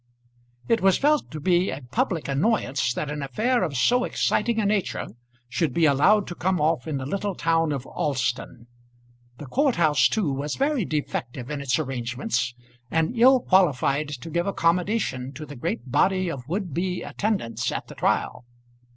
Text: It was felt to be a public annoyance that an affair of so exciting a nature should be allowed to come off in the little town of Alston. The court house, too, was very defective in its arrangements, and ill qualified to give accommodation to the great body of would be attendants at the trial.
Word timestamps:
It 0.67 0.81
was 0.81 0.97
felt 0.97 1.29
to 1.29 1.39
be 1.39 1.69
a 1.69 1.83
public 1.91 2.27
annoyance 2.27 2.91
that 2.95 3.11
an 3.11 3.21
affair 3.21 3.61
of 3.61 3.77
so 3.77 4.03
exciting 4.03 4.59
a 4.59 4.65
nature 4.65 5.09
should 5.47 5.75
be 5.75 5.85
allowed 5.85 6.25
to 6.25 6.33
come 6.33 6.59
off 6.59 6.87
in 6.87 6.97
the 6.97 7.05
little 7.05 7.35
town 7.35 7.71
of 7.71 7.85
Alston. 7.85 8.65
The 9.37 9.45
court 9.45 9.75
house, 9.75 10.07
too, 10.07 10.33
was 10.33 10.55
very 10.55 10.85
defective 10.85 11.51
in 11.51 11.61
its 11.61 11.77
arrangements, 11.77 12.55
and 12.89 13.15
ill 13.15 13.41
qualified 13.41 14.07
to 14.09 14.31
give 14.31 14.47
accommodation 14.47 15.33
to 15.33 15.45
the 15.45 15.55
great 15.55 15.91
body 15.91 16.31
of 16.31 16.47
would 16.47 16.73
be 16.73 17.03
attendants 17.03 17.71
at 17.71 17.87
the 17.87 17.93
trial. 17.93 18.45